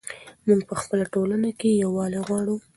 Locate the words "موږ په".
0.47-0.75